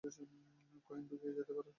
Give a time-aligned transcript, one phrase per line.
[0.89, 1.69] Coin ঢুকিয়ে যেতে পারো।